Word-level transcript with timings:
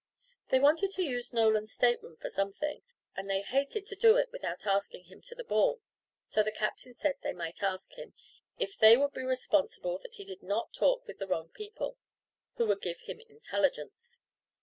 They 0.49 0.59
wanted 0.59 0.89
to 0.93 1.03
use 1.03 1.31
Nolan's 1.31 1.71
state 1.73 2.01
room 2.01 2.17
for 2.17 2.31
something, 2.31 2.81
and 3.15 3.29
they 3.29 3.43
hated 3.43 3.85
to 3.85 3.95
do 3.95 4.15
it 4.17 4.31
without 4.31 4.65
asking 4.65 5.03
him 5.03 5.21
to 5.21 5.35
the 5.35 5.43
ball; 5.43 5.79
so 6.27 6.41
the 6.41 6.51
captain 6.51 6.95
said 6.95 7.17
they 7.21 7.33
might 7.33 7.61
ask 7.61 7.93
him, 7.93 8.15
if 8.57 8.75
they 8.75 8.97
would 8.97 9.13
be 9.13 9.21
responsible 9.21 9.99
that 9.99 10.15
he 10.15 10.23
did 10.25 10.41
not 10.41 10.73
talk 10.73 11.05
with 11.05 11.19
the 11.19 11.27
wrong 11.27 11.49
people, 11.49 11.99
"who 12.55 12.65
would 12.65 12.81
give 12.81 13.01
him 13.01 13.19
intelligence." 13.29 14.21